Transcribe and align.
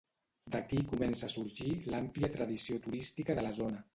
D'aquí 0.53 0.79
comença 0.93 1.27
a 1.27 1.33
sorgir 1.33 1.69
l'àmplia 1.95 2.31
tradició 2.37 2.81
turística 2.89 3.37
de 3.41 3.45
la 3.49 3.55
zona. 3.63 3.87